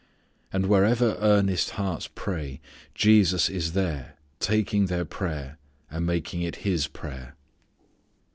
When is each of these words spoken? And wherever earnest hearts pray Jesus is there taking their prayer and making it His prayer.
And 0.51 0.65
wherever 0.65 1.15
earnest 1.21 1.69
hearts 1.77 2.09
pray 2.15 2.59
Jesus 2.95 3.49
is 3.49 3.73
there 3.73 4.15
taking 4.39 4.87
their 4.87 5.05
prayer 5.05 5.59
and 5.91 6.07
making 6.07 6.41
it 6.41 6.55
His 6.65 6.87
prayer. 6.87 7.35